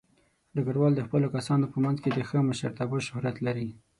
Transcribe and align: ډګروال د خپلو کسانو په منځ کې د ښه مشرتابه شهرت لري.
ډګروال 0.55 0.93
د 0.95 1.01
خپلو 1.07 1.27
کسانو 1.35 1.65
په 1.73 1.77
منځ 1.83 1.97
کې 2.03 2.09
د 2.13 2.19
ښه 2.29 2.39
مشرتابه 2.49 2.97
شهرت 3.07 3.35
لري. 3.47 3.69